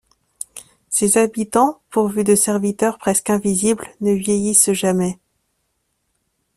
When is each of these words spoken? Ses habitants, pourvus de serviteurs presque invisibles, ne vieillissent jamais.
Ses 0.89 1.19
habitants, 1.19 1.79
pourvus 1.91 2.23
de 2.23 2.33
serviteurs 2.33 2.97
presque 2.97 3.29
invisibles, 3.29 3.87
ne 4.01 4.11
vieillissent 4.13 4.73
jamais. 4.73 5.19